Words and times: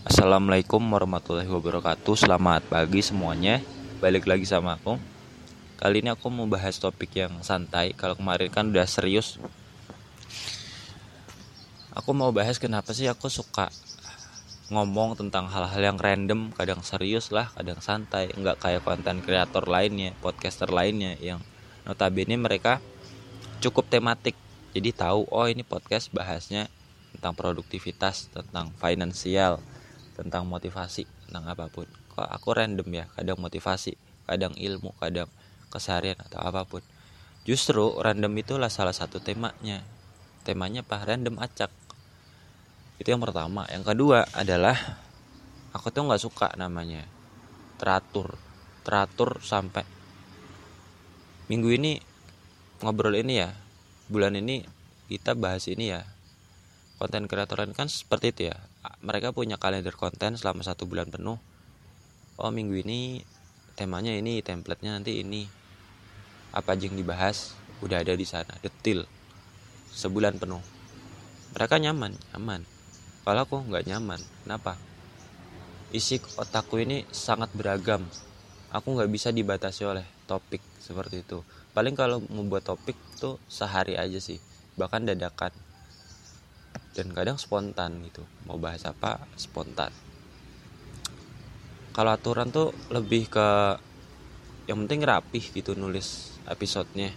Assalamualaikum 0.00 0.80
warahmatullahi 0.80 1.44
wabarakatuh. 1.44 2.24
Selamat 2.24 2.64
pagi 2.64 3.04
semuanya. 3.04 3.60
Balik 4.00 4.24
lagi 4.24 4.48
sama 4.48 4.80
aku. 4.80 4.96
Kali 5.76 6.00
ini 6.00 6.08
aku 6.08 6.32
mau 6.32 6.48
bahas 6.48 6.80
topik 6.80 7.12
yang 7.20 7.44
santai. 7.44 7.92
Kalau 7.92 8.16
kemarin 8.16 8.48
kan 8.48 8.72
udah 8.72 8.88
serius. 8.88 9.36
Aku 11.92 12.16
mau 12.16 12.32
bahas 12.32 12.56
kenapa 12.56 12.96
sih 12.96 13.12
aku 13.12 13.28
suka 13.28 13.68
Ngomong 14.72 15.20
tentang 15.20 15.52
hal-hal 15.52 15.92
yang 15.92 16.00
random. 16.00 16.48
Kadang 16.56 16.80
serius 16.80 17.28
lah, 17.28 17.52
kadang 17.52 17.84
santai. 17.84 18.32
Enggak 18.32 18.56
kayak 18.56 18.80
konten 18.80 19.20
kreator 19.20 19.68
lainnya 19.68 20.16
Podcaster 20.24 20.72
lainnya 20.72 21.12
Yang 21.20 21.44
notabene 21.84 22.40
mereka 22.40 22.80
cukup 23.60 23.84
tematik. 23.92 24.32
Jadi 24.72 24.96
tahu, 24.96 25.28
oh 25.28 25.44
ini 25.44 25.60
podcast 25.60 26.08
bahasnya 26.08 26.72
tentang 27.12 27.36
produktivitas, 27.36 28.32
tentang 28.32 28.72
finansial, 28.80 29.60
tentang 30.20 30.44
motivasi 30.44 31.08
tentang 31.24 31.48
apa 31.48 31.72
pun. 31.72 31.88
Kok 32.12 32.28
aku 32.28 32.52
random 32.52 32.88
ya 32.92 33.08
kadang 33.16 33.40
motivasi 33.40 33.96
kadang 34.28 34.52
ilmu 34.52 34.92
kadang 35.00 35.32
keseharian 35.72 36.20
atau 36.20 36.44
apa 36.44 36.68
pun. 36.68 36.84
Justru 37.48 37.96
random 37.96 38.36
itulah 38.36 38.68
salah 38.68 38.92
satu 38.92 39.16
temanya. 39.16 39.80
Temanya 40.44 40.84
apa? 40.84 41.00
Random 41.08 41.40
acak. 41.40 41.72
Itu 43.00 43.08
yang 43.08 43.24
pertama. 43.24 43.64
Yang 43.72 43.96
kedua 43.96 44.28
adalah 44.36 44.76
aku 45.72 45.88
tuh 45.88 46.04
nggak 46.04 46.20
suka 46.20 46.52
namanya. 46.60 47.08
Teratur. 47.80 48.36
Teratur 48.84 49.40
sampai 49.40 49.88
minggu 51.48 51.72
ini 51.72 51.96
ngobrol 52.84 53.16
ini 53.16 53.40
ya. 53.40 53.56
Bulan 54.12 54.36
ini 54.36 54.68
kita 55.08 55.32
bahas 55.32 55.64
ini 55.64 55.96
ya 55.96 56.04
konten 57.00 57.24
kreator 57.24 57.64
kan 57.72 57.88
seperti 57.88 58.36
itu 58.36 58.42
ya. 58.52 58.60
Mereka 59.00 59.32
punya 59.32 59.56
kalender 59.56 59.96
konten 59.96 60.36
selama 60.36 60.60
satu 60.60 60.84
bulan 60.84 61.08
penuh. 61.08 61.40
Oh 62.36 62.52
minggu 62.52 62.84
ini 62.84 63.24
temanya 63.72 64.12
ini 64.12 64.44
templatenya 64.44 65.00
nanti 65.00 65.24
ini. 65.24 65.48
Apa 66.52 66.76
aja 66.76 66.92
yang 66.92 67.00
dibahas? 67.00 67.56
Udah 67.80 68.04
ada 68.04 68.12
di 68.12 68.28
sana 68.28 68.52
detil 68.60 69.08
sebulan 69.96 70.36
penuh. 70.36 70.60
Mereka 71.56 71.80
nyaman 71.80 72.12
nyaman. 72.36 72.68
Kalau 73.24 73.48
aku 73.48 73.64
nggak 73.64 73.88
nyaman 73.88 74.20
kenapa? 74.44 74.76
Isi 75.96 76.20
otakku 76.36 76.76
ini 76.76 77.08
sangat 77.08 77.48
beragam. 77.56 78.04
Aku 78.76 78.92
nggak 78.92 79.08
bisa 79.08 79.32
dibatasi 79.32 79.88
oleh 79.88 80.04
topik 80.28 80.60
seperti 80.76 81.24
itu. 81.24 81.40
Paling 81.72 81.96
kalau 81.96 82.20
mau 82.28 82.44
buat 82.44 82.60
topik 82.60 82.94
tuh 83.16 83.40
sehari 83.48 83.96
aja 83.96 84.20
sih. 84.20 84.36
Bahkan 84.76 85.08
dadakan 85.08 85.69
dan 87.00 87.16
kadang 87.16 87.40
spontan 87.40 88.04
gitu. 88.04 88.28
Mau 88.44 88.60
bahas 88.60 88.84
apa 88.84 89.24
spontan. 89.40 89.88
Kalau 91.96 92.12
aturan 92.12 92.52
tuh 92.52 92.76
lebih 92.92 93.32
ke 93.32 93.48
yang 94.68 94.84
penting 94.84 95.08
rapih 95.08 95.40
gitu 95.40 95.72
nulis 95.72 96.36
episodenya. 96.44 97.08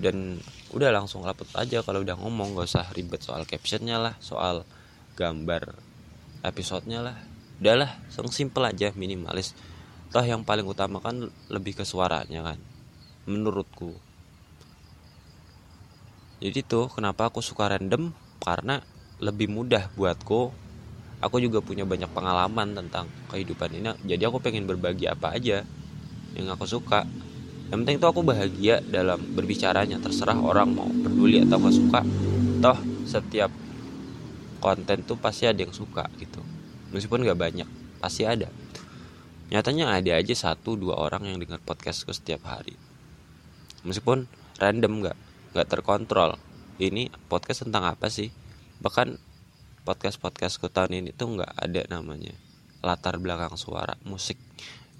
Dan 0.00 0.40
udah 0.72 0.88
langsung 0.88 1.20
rapet 1.20 1.52
aja 1.52 1.84
kalau 1.84 2.00
udah 2.00 2.16
ngomong. 2.16 2.56
Gak 2.56 2.68
usah 2.72 2.86
ribet 2.96 3.20
soal 3.20 3.44
captionnya 3.44 4.00
lah 4.00 4.16
soal 4.24 4.64
gambar 5.20 5.76
episodenya 6.48 7.04
lah. 7.04 7.16
Udahlah 7.60 7.92
langsung 8.08 8.32
simple 8.32 8.64
aja 8.64 8.88
minimalis. 8.96 9.52
Toh 10.08 10.24
yang 10.24 10.48
paling 10.48 10.64
utama 10.64 11.04
kan 11.04 11.28
lebih 11.52 11.76
ke 11.76 11.84
suaranya 11.84 12.40
kan 12.40 12.56
menurutku. 13.28 13.92
Jadi 16.40 16.64
tuh 16.64 16.88
kenapa 16.88 17.28
aku 17.28 17.44
suka 17.44 17.68
random 17.68 18.16
karena 18.48 18.80
lebih 19.20 19.52
mudah 19.52 19.92
buatku. 19.92 20.48
Aku 21.18 21.42
juga 21.42 21.58
punya 21.58 21.82
banyak 21.82 22.08
pengalaman 22.14 22.78
tentang 22.78 23.10
kehidupan 23.28 23.74
ini. 23.74 23.90
Jadi 24.06 24.22
aku 24.22 24.38
pengen 24.38 24.70
berbagi 24.70 25.10
apa 25.10 25.34
aja 25.34 25.66
yang 26.38 26.46
aku 26.54 26.62
suka. 26.62 27.02
Yang 27.68 27.78
penting 27.84 27.96
tuh 27.98 28.08
aku 28.14 28.22
bahagia 28.22 28.78
dalam 28.86 29.18
berbicaranya. 29.34 29.98
Terserah 29.98 30.38
orang 30.38 30.70
mau 30.72 30.86
peduli 30.86 31.42
atau 31.42 31.58
gak 31.58 31.74
suka. 31.74 32.00
Toh 32.62 32.78
setiap 33.02 33.50
konten 34.62 35.02
tuh 35.02 35.18
pasti 35.18 35.50
ada 35.50 35.58
yang 35.58 35.74
suka 35.74 36.06
gitu. 36.22 36.38
Meskipun 36.94 37.26
gak 37.26 37.34
banyak 37.34 37.66
pasti 37.98 38.22
ada. 38.22 38.46
Nyatanya 39.50 39.98
ada 39.98 40.22
aja 40.22 40.34
satu 40.38 40.78
dua 40.78 41.02
orang 41.02 41.26
yang 41.26 41.42
dengar 41.42 41.58
podcastku 41.66 42.14
setiap 42.14 42.46
hari. 42.46 42.78
Meskipun 43.82 44.30
random 44.62 45.02
gak 45.02 45.18
nggak 45.48 45.66
terkontrol 45.66 46.38
ini 46.78 47.10
podcast 47.26 47.66
tentang 47.66 47.90
apa 47.90 48.06
sih? 48.06 48.30
Bahkan 48.78 49.18
podcast 49.82 50.22
podcastku 50.22 50.70
tahun 50.70 51.02
ini 51.02 51.10
tuh 51.10 51.38
nggak 51.38 51.52
ada 51.58 51.82
namanya. 51.90 52.30
Latar 52.80 53.18
belakang 53.18 53.58
suara 53.58 53.98
musik 54.06 54.38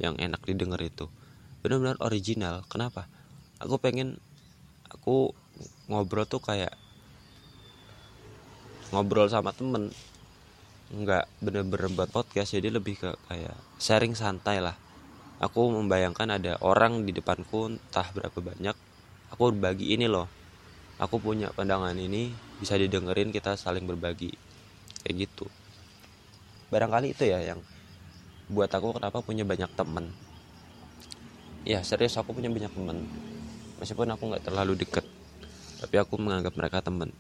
yang 0.02 0.18
enak 0.18 0.42
didengar 0.42 0.82
itu. 0.82 1.06
Benar-benar 1.62 2.02
original. 2.02 2.66
Kenapa? 2.66 3.06
Aku 3.62 3.78
pengen 3.78 4.18
aku 4.90 5.30
ngobrol 5.86 6.26
tuh 6.26 6.42
kayak 6.42 6.74
ngobrol 8.90 9.30
sama 9.30 9.54
temen. 9.54 9.94
Nggak 10.90 11.30
bener-bener 11.38 11.88
buat 11.94 12.10
podcast 12.10 12.58
jadi 12.58 12.74
lebih 12.74 12.98
ke 12.98 13.10
kayak 13.30 13.54
sharing 13.78 14.18
santai 14.18 14.58
lah. 14.58 14.74
Aku 15.38 15.70
membayangkan 15.70 16.34
ada 16.34 16.58
orang 16.58 17.06
di 17.06 17.14
depanku 17.14 17.70
entah 17.70 18.10
berapa 18.10 18.42
banyak 18.42 18.74
aku 19.28 19.54
berbagi 19.54 19.94
ini 19.94 20.08
loh 20.08 20.38
aku 20.98 21.22
punya 21.22 21.54
pandangan 21.54 21.94
ini 21.94 22.34
bisa 22.59 22.75
didengerin 22.75 23.31
kita 23.31 23.54
saling 23.54 23.86
berbagi. 23.86 24.34
Kayak 25.06 25.31
gitu. 25.31 25.47
Barangkali 26.69 27.14
itu 27.14 27.25
ya 27.25 27.41
yang 27.41 27.62
buat 28.50 28.69
aku 28.69 28.98
kenapa 28.98 29.22
punya 29.22 29.47
banyak 29.47 29.70
temen. 29.78 30.10
Ya 31.62 31.81
serius 31.87 32.19
aku 32.19 32.34
punya 32.34 32.50
banyak 32.50 32.75
temen. 32.75 33.06
Meskipun 33.78 34.10
aku 34.10 34.34
nggak 34.34 34.44
terlalu 34.44 34.75
deket 34.75 35.06
tapi 35.78 35.94
aku 36.03 36.19
menganggap 36.19 36.58
mereka 36.58 36.82
temen. 36.82 37.14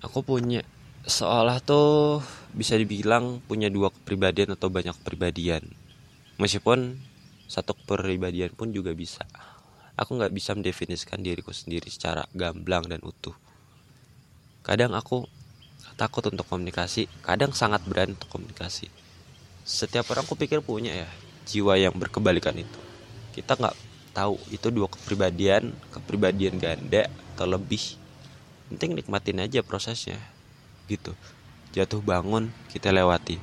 Aku 0.00 0.24
punya 0.24 0.64
seolah 1.04 1.60
tuh 1.60 2.24
bisa 2.56 2.74
dibilang 2.74 3.44
punya 3.44 3.68
dua 3.68 3.92
kepribadian 3.92 4.56
atau 4.56 4.72
banyak 4.72 4.96
kepribadian. 5.04 5.62
Meskipun 6.40 6.96
satu 7.46 7.76
kepribadian 7.76 8.56
pun 8.56 8.72
juga 8.72 8.96
bisa 8.96 9.28
aku 10.02 10.18
nggak 10.18 10.34
bisa 10.34 10.52
mendefinisikan 10.52 11.22
diriku 11.22 11.54
sendiri 11.54 11.86
secara 11.86 12.26
gamblang 12.34 12.84
dan 12.90 12.98
utuh. 13.06 13.34
Kadang 14.66 14.94
aku 14.94 15.26
takut 15.94 16.24
untuk 16.26 16.46
komunikasi 16.48 17.06
kadang 17.22 17.54
sangat 17.54 17.84
berani 17.86 18.18
untuk 18.18 18.30
komunikasi. 18.30 18.90
Setiap 19.62 20.10
orang 20.10 20.26
aku 20.26 20.34
pikir 20.34 20.58
punya 20.62 20.90
ya 20.90 21.08
jiwa 21.46 21.78
yang 21.78 21.94
berkebalikan 21.94 22.54
itu. 22.58 22.80
Kita 23.34 23.54
nggak 23.54 23.76
tahu 24.12 24.36
itu 24.52 24.68
dua 24.68 24.90
kepribadian 24.90 25.72
kepribadian 25.94 26.58
ganda 26.58 27.06
atau 27.34 27.46
lebih. 27.46 27.98
Penting 28.72 28.98
nikmatin 28.98 29.42
aja 29.42 29.60
prosesnya 29.62 30.18
gitu. 30.90 31.14
Jatuh 31.72 32.02
bangun 32.02 32.50
kita 32.74 32.92
lewati. 32.92 33.40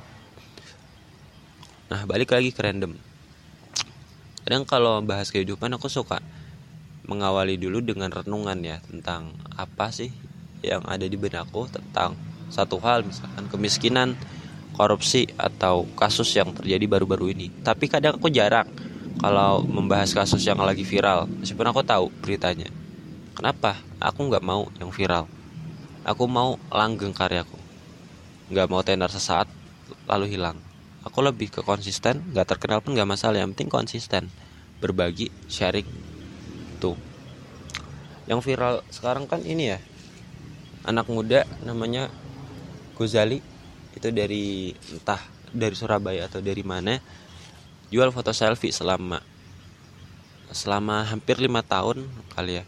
Nah 1.90 2.06
balik 2.06 2.30
lagi 2.30 2.54
ke 2.54 2.60
random. 2.62 2.94
Kadang 4.46 4.64
kalau 4.64 4.98
bahas 5.04 5.28
kehidupan 5.28 5.70
aku 5.76 5.86
suka 5.86 6.22
mengawali 7.10 7.58
dulu 7.58 7.82
dengan 7.82 8.14
renungan 8.14 8.62
ya 8.62 8.78
tentang 8.86 9.34
apa 9.58 9.90
sih 9.90 10.14
yang 10.62 10.86
ada 10.86 11.02
di 11.02 11.18
benakku 11.18 11.66
tentang 11.66 12.14
satu 12.46 12.78
hal 12.78 13.02
misalkan 13.02 13.50
kemiskinan, 13.50 14.14
korupsi 14.78 15.26
atau 15.34 15.90
kasus 15.98 16.30
yang 16.38 16.54
terjadi 16.54 16.86
baru-baru 16.86 17.34
ini. 17.34 17.50
Tapi 17.66 17.90
kadang 17.90 18.22
aku 18.22 18.30
jarang 18.30 18.70
kalau 19.18 19.66
membahas 19.66 20.14
kasus 20.14 20.46
yang 20.46 20.62
lagi 20.62 20.86
viral, 20.86 21.26
meskipun 21.26 21.66
aku 21.66 21.82
tahu 21.82 22.14
beritanya. 22.22 22.70
Kenapa? 23.34 23.82
Aku 23.98 24.30
nggak 24.30 24.44
mau 24.44 24.70
yang 24.78 24.94
viral. 24.94 25.26
Aku 26.06 26.30
mau 26.30 26.56
langgeng 26.70 27.12
karyaku. 27.12 27.58
Nggak 28.50 28.66
mau 28.70 28.82
tenar 28.86 29.10
sesaat 29.10 29.50
lalu 30.06 30.38
hilang. 30.38 30.58
Aku 31.06 31.24
lebih 31.24 31.48
ke 31.48 31.60
konsisten, 31.64 32.20
nggak 32.34 32.56
terkenal 32.56 32.84
pun 32.84 32.92
nggak 32.92 33.08
masalah. 33.08 33.40
Yang 33.40 33.56
penting 33.56 33.70
konsisten, 33.72 34.22
berbagi, 34.80 35.32
sharing, 35.48 35.88
yang 38.30 38.38
viral 38.38 38.86
sekarang 38.94 39.26
kan 39.26 39.42
ini 39.42 39.74
ya. 39.74 39.82
Anak 40.86 41.10
muda 41.10 41.42
namanya 41.66 42.06
Gozali 42.94 43.42
itu 43.98 44.08
dari 44.14 44.70
entah 44.94 45.18
dari 45.50 45.74
Surabaya 45.74 46.30
atau 46.30 46.38
dari 46.38 46.62
mana 46.62 47.02
jual 47.90 48.14
foto 48.14 48.30
selfie 48.30 48.70
selama 48.70 49.18
selama 50.54 51.02
hampir 51.10 51.42
lima 51.42 51.66
tahun 51.66 52.06
kali 52.38 52.62
ya. 52.62 52.64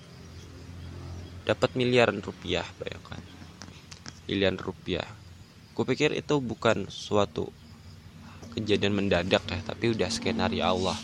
Dapat 1.47 1.79
miliaran 1.79 2.19
rupiah 2.19 2.67
bayangkan. 2.83 3.23
Miliaran 4.27 4.59
rupiah. 4.59 5.07
Kupikir 5.79 6.11
itu 6.11 6.43
bukan 6.43 6.91
suatu 6.91 7.55
kejadian 8.59 8.99
mendadak 8.99 9.47
ya 9.47 9.63
tapi 9.65 9.95
udah 9.95 10.11
skenario 10.13 10.67
Allah 10.67 10.99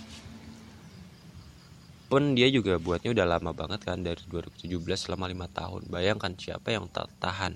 pun 2.09 2.33
dia 2.33 2.49
juga 2.49 2.81
buatnya 2.81 3.13
udah 3.13 3.27
lama 3.29 3.53
banget 3.53 3.85
kan 3.85 4.01
dari 4.01 4.21
2017 4.33 4.81
selama 4.97 5.29
lima 5.29 5.45
tahun. 5.53 5.93
Bayangkan 5.93 6.33
siapa 6.41 6.73
yang 6.73 6.89
tak 6.89 7.13
tahan 7.21 7.55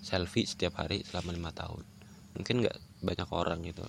selfie 0.00 0.48
setiap 0.48 0.80
hari 0.80 1.04
selama 1.04 1.36
lima 1.36 1.52
tahun. 1.52 1.84
Mungkin 2.40 2.64
nggak 2.64 2.78
banyak 3.04 3.28
orang 3.28 3.60
gitu. 3.68 3.84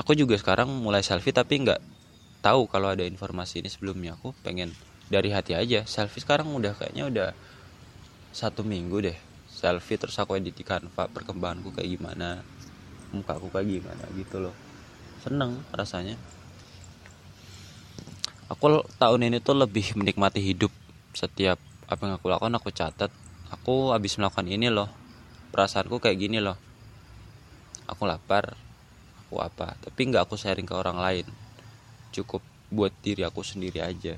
Aku 0.00 0.16
juga 0.16 0.40
sekarang 0.40 0.72
mulai 0.72 1.04
selfie 1.04 1.36
tapi 1.36 1.68
nggak 1.68 1.84
tahu 2.40 2.64
kalau 2.64 2.88
ada 2.88 3.04
informasi 3.04 3.60
ini 3.60 3.68
sebelumnya. 3.68 4.16
Aku 4.16 4.32
pengen 4.40 4.72
dari 5.12 5.28
hati 5.28 5.52
aja. 5.52 5.84
Selfie 5.84 6.24
sekarang 6.24 6.48
udah 6.48 6.72
kayaknya 6.72 7.04
udah 7.12 7.28
satu 8.32 8.64
minggu 8.64 9.04
deh. 9.04 9.18
Selfie 9.52 10.00
terus 10.00 10.16
aku 10.16 10.40
edit 10.40 10.56
di 10.56 10.64
Canva 10.64 11.12
perkembanganku 11.12 11.76
kayak 11.76 11.98
gimana 11.98 12.40
muka 13.12 13.36
aku 13.36 13.52
kayak 13.52 13.68
gimana 13.68 14.04
gitu 14.16 14.40
loh. 14.48 14.54
Seneng 15.20 15.60
rasanya 15.74 16.16
aku 18.48 18.88
tahun 18.96 19.28
ini 19.28 19.38
tuh 19.44 19.56
lebih 19.60 19.92
menikmati 19.92 20.40
hidup 20.40 20.72
setiap 21.12 21.60
apa 21.88 22.00
yang 22.08 22.16
aku 22.16 22.26
lakukan 22.32 22.56
aku 22.56 22.72
catat. 22.72 23.12
Aku 23.48 23.96
habis 23.96 24.16
melakukan 24.20 24.44
ini 24.48 24.68
loh 24.68 24.92
perasaanku 25.52 26.00
kayak 26.00 26.20
gini 26.20 26.40
loh. 26.40 26.56
Aku 27.88 28.04
lapar 28.04 28.56
aku 29.24 29.40
apa 29.40 29.76
tapi 29.80 30.08
nggak 30.08 30.24
aku 30.28 30.36
sharing 30.36 30.68
ke 30.68 30.74
orang 30.76 31.00
lain. 31.00 31.26
Cukup 32.12 32.40
buat 32.72 32.92
diri 33.04 33.24
aku 33.24 33.44
sendiri 33.44 33.84
aja. 33.84 34.16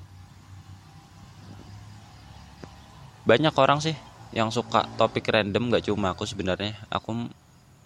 Banyak 3.26 3.54
orang 3.54 3.78
sih 3.82 3.94
yang 4.30 4.50
suka 4.54 4.86
topik 4.94 5.26
random 5.26 5.74
gak 5.74 5.86
cuma 5.86 6.14
aku 6.14 6.26
sebenarnya. 6.26 6.74
Aku 6.90 7.30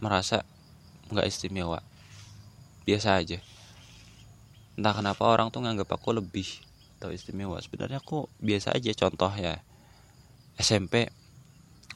merasa 0.00 0.44
nggak 1.12 1.28
istimewa. 1.28 1.84
Biasa 2.84 3.20
aja 3.20 3.40
entah 4.74 4.94
kenapa 4.94 5.22
orang 5.26 5.50
tuh 5.54 5.62
nganggap 5.62 5.88
aku 5.94 6.14
lebih 6.14 6.46
atau 6.98 7.12
istimewa. 7.12 7.60
Sebenarnya 7.60 8.00
aku 8.00 8.32
biasa 8.40 8.72
aja 8.72 8.90
contoh 8.96 9.30
ya. 9.36 9.60
SMP 10.56 11.10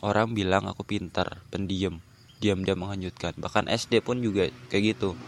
orang 0.04 0.34
bilang 0.34 0.66
aku 0.66 0.82
pintar 0.82 1.42
pendiam 1.48 2.02
diam-diam 2.38 2.78
menghanyutkan. 2.78 3.34
Bahkan 3.38 3.66
SD 3.66 4.02
pun 4.02 4.22
juga 4.22 4.46
kayak 4.70 4.94
gitu. 4.94 5.19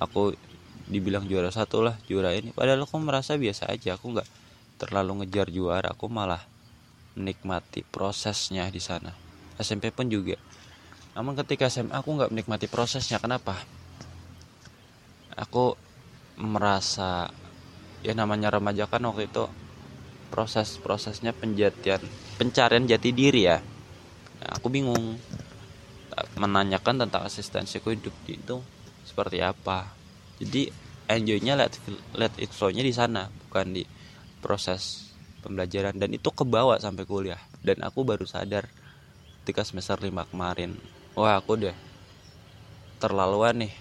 Aku 0.00 0.36
dibilang 0.88 1.24
juara 1.28 1.48
satu 1.52 1.84
lah 1.84 1.96
juara 2.08 2.32
ini. 2.32 2.52
Padahal 2.52 2.84
aku 2.84 2.96
merasa 3.00 3.36
biasa 3.36 3.68
aja 3.68 3.96
aku 3.96 4.16
nggak 4.16 4.28
terlalu 4.80 5.24
ngejar 5.24 5.52
juara. 5.52 5.92
Aku 5.92 6.08
malah 6.08 6.40
menikmati 7.18 7.84
prosesnya 7.84 8.68
di 8.72 8.80
sana. 8.80 9.12
SMP 9.60 9.92
pun 9.92 10.08
juga. 10.08 10.40
Namun 11.14 11.38
ketika 11.38 11.70
SMA 11.70 11.94
aku 11.94 12.16
nggak 12.16 12.32
menikmati 12.32 12.66
prosesnya. 12.66 13.20
Kenapa? 13.20 13.60
Aku 15.34 15.74
merasa 16.34 17.30
ya 18.02 18.12
namanya 18.12 18.52
remaja 18.52 18.90
kan 18.90 19.00
waktu 19.06 19.30
itu 19.30 19.46
proses 20.28 20.76
prosesnya 20.82 21.30
penjatian 21.30 22.02
pencarian 22.36 22.84
jati 22.84 23.10
diri 23.14 23.46
ya. 23.46 23.62
Nah, 24.42 24.50
aku 24.58 24.66
bingung 24.66 25.16
menanyakan 26.34 27.06
tentang 27.06 27.22
asistensiku 27.26 27.94
hidup 27.94 28.14
itu 28.26 28.58
seperti 29.06 29.38
apa. 29.38 29.94
Jadi 30.42 30.70
enjoynya 31.06 31.54
let 31.54 31.78
let 32.18 32.34
it 32.42 32.50
flow-nya 32.50 32.82
di 32.82 32.90
sana 32.90 33.30
bukan 33.46 33.78
di 33.78 33.86
proses 34.42 35.14
pembelajaran. 35.46 35.94
Dan 35.94 36.18
itu 36.18 36.34
kebawa 36.34 36.82
sampai 36.82 37.06
kuliah. 37.06 37.38
Dan 37.62 37.82
aku 37.86 38.02
baru 38.02 38.26
sadar 38.26 38.66
ketika 39.42 39.62
semester 39.62 40.02
5 40.02 40.10
kemarin. 40.34 40.74
Wah 41.14 41.38
aku 41.38 41.62
udah 41.62 41.76
terlaluan 42.98 43.62
nih. 43.62 43.74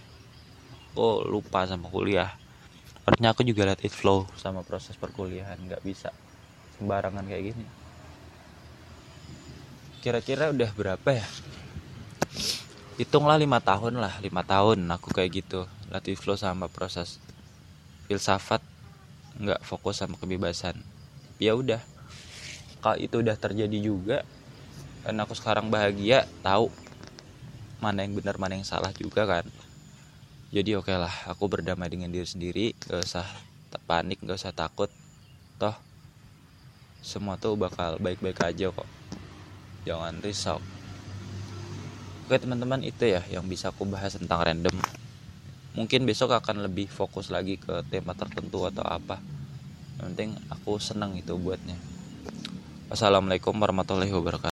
Aku 0.93 1.25
lupa 1.25 1.65
sama 1.65 1.89
kuliah 1.89 2.42
artinya 3.03 3.35
aku 3.35 3.43
juga 3.43 3.67
let 3.67 3.83
it 3.83 3.91
flow 3.91 4.23
sama 4.39 4.63
proses 4.63 4.95
perkuliahan 4.95 5.59
nggak 5.59 5.83
bisa 5.83 6.11
sembarangan 6.79 7.27
kayak 7.27 7.43
gini. 7.51 7.65
Kira-kira 10.03 10.51
udah 10.51 10.71
berapa 10.75 11.09
ya? 11.11 11.27
Hitunglah 12.99 13.39
lima 13.39 13.59
tahun 13.63 13.99
lah 13.99 14.19
lima 14.19 14.43
tahun 14.43 14.87
aku 14.87 15.11
kayak 15.11 15.43
gitu. 15.43 15.67
Let 15.91 16.07
it 16.07 16.19
flow 16.19 16.35
sama 16.39 16.67
proses 16.71 17.19
filsafat 18.07 18.59
nggak 19.39 19.63
fokus 19.63 19.99
sama 19.99 20.15
kebebasan. 20.19 20.79
Ya 21.39 21.55
udah. 21.55 21.79
Kalau 22.83 22.99
itu 22.99 23.23
udah 23.23 23.35
terjadi 23.39 23.79
juga 23.79 24.27
dan 25.03 25.19
aku 25.19 25.35
sekarang 25.35 25.67
bahagia 25.67 26.23
tahu 26.39 26.71
mana 27.83 28.07
yang 28.07 28.15
benar 28.15 28.39
mana 28.39 28.55
yang 28.55 28.63
salah 28.63 28.95
juga 28.95 29.27
kan 29.27 29.43
jadi 30.53 30.77
oke 30.77 30.93
okay 30.93 31.01
lah 31.01 31.09
aku 31.25 31.49
berdamai 31.49 31.89
dengan 31.89 32.13
diri 32.13 32.29
sendiri 32.29 32.77
gak 32.85 33.01
usah 33.01 33.25
panik 33.89 34.21
gak 34.21 34.37
usah 34.37 34.53
takut. 34.53 34.93
Toh 35.57 35.73
semua 37.01 37.41
tuh 37.41 37.57
bakal 37.57 37.97
baik-baik 37.97 38.37
aja 38.45 38.69
kok. 38.69 38.85
Jangan 39.89 40.21
risau. 40.21 40.61
Oke 42.29 42.37
teman-teman 42.37 42.85
itu 42.85 43.01
ya 43.01 43.25
yang 43.33 43.49
bisa 43.49 43.73
aku 43.73 43.89
bahas 43.89 44.13
tentang 44.13 44.45
random. 44.45 44.77
Mungkin 45.73 46.05
besok 46.05 46.37
akan 46.37 46.69
lebih 46.69 46.85
fokus 46.85 47.33
lagi 47.33 47.57
ke 47.57 47.81
tema 47.89 48.13
tertentu 48.13 48.69
atau 48.69 48.85
apa. 48.85 49.17
Yang 49.97 50.05
penting 50.13 50.29
aku 50.53 50.77
senang 50.77 51.17
itu 51.17 51.33
buatnya. 51.33 51.75
Assalamualaikum 52.93 53.57
warahmatullahi 53.57 54.13
wabarakatuh 54.13 54.41